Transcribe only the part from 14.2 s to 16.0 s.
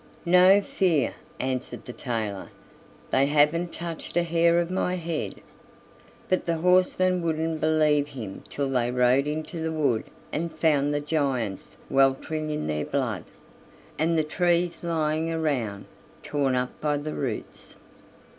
trees lying around,